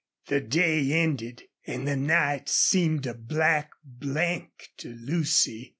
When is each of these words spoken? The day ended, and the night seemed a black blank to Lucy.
The 0.29 0.41
day 0.41 0.93
ended, 0.93 1.43
and 1.67 1.87
the 1.87 1.95
night 1.95 2.49
seemed 2.49 3.05
a 3.05 3.13
black 3.13 3.69
blank 3.83 4.69
to 4.77 4.89
Lucy. 4.95 5.69